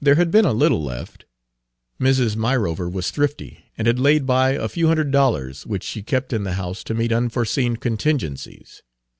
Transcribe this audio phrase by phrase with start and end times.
[0.00, 1.24] There had been a little left.
[2.00, 2.36] Mrs.
[2.36, 6.44] Myrover was thrifty, and had laid by a few hundred dollars, which she kept in
[6.44, 8.84] the house to meet unforeseen contingencies.